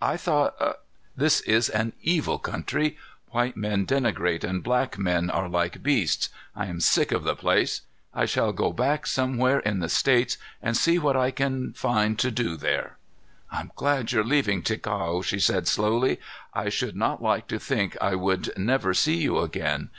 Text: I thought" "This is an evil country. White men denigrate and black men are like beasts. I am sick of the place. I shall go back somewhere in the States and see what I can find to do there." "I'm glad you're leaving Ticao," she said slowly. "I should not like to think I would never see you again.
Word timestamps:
I 0.00 0.16
thought" 0.16 0.56
"This 1.22 1.42
is 1.42 1.68
an 1.68 1.92
evil 2.00 2.38
country. 2.38 2.96
White 3.32 3.58
men 3.58 3.84
denigrate 3.86 4.42
and 4.42 4.62
black 4.62 4.96
men 4.96 5.28
are 5.28 5.50
like 5.50 5.82
beasts. 5.82 6.30
I 6.54 6.64
am 6.64 6.80
sick 6.80 7.12
of 7.12 7.24
the 7.24 7.36
place. 7.36 7.82
I 8.14 8.24
shall 8.24 8.54
go 8.54 8.72
back 8.72 9.06
somewhere 9.06 9.58
in 9.58 9.80
the 9.80 9.90
States 9.90 10.38
and 10.62 10.78
see 10.78 10.98
what 10.98 11.14
I 11.14 11.30
can 11.30 11.74
find 11.74 12.18
to 12.20 12.30
do 12.30 12.56
there." 12.56 12.96
"I'm 13.52 13.70
glad 13.76 14.12
you're 14.12 14.24
leaving 14.24 14.62
Ticao," 14.62 15.22
she 15.22 15.38
said 15.38 15.68
slowly. 15.68 16.20
"I 16.54 16.70
should 16.70 16.96
not 16.96 17.20
like 17.22 17.46
to 17.48 17.58
think 17.58 17.98
I 18.00 18.14
would 18.14 18.56
never 18.56 18.94
see 18.94 19.16
you 19.18 19.40
again. 19.40 19.90